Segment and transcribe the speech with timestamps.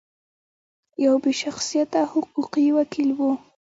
[1.05, 3.19] یو بې شخصیته حقوقي وکیل و.